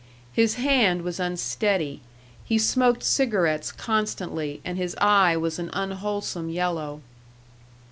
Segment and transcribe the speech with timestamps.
[0.33, 2.01] His hand was unsteady,
[2.43, 7.01] he smoked cigarettes constantly, and his eye was an unwholesome yellow.